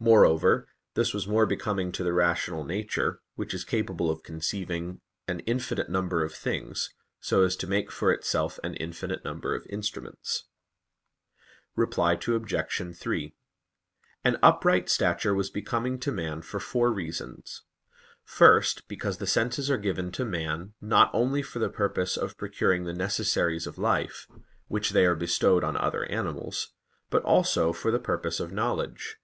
[0.00, 5.38] Moreover this was more becoming to the rational nature, which is capable of conceiving an
[5.46, 10.48] infinite number of things, so as to make for itself an infinite number of instruments.
[11.76, 12.96] Reply Obj.
[12.96, 13.36] 3:
[14.24, 17.62] An upright stature was becoming to man for four reasons.
[18.24, 22.82] First, because the senses are given to man, not only for the purpose of procuring
[22.82, 24.26] the necessaries of life,
[24.66, 26.72] which they are bestowed on other animals,
[27.10, 29.18] but also for the purpose of knowledge.